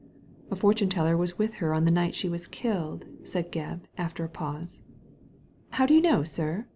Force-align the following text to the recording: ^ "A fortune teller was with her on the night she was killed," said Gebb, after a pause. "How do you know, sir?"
^ 0.45 0.51
"A 0.51 0.55
fortune 0.55 0.89
teller 0.89 1.15
was 1.15 1.37
with 1.37 1.53
her 1.61 1.75
on 1.75 1.85
the 1.85 1.91
night 1.91 2.15
she 2.15 2.27
was 2.27 2.47
killed," 2.47 3.05
said 3.23 3.51
Gebb, 3.51 3.81
after 3.99 4.23
a 4.25 4.29
pause. 4.29 4.81
"How 5.73 5.85
do 5.85 5.93
you 5.93 6.01
know, 6.01 6.23
sir?" 6.23 6.65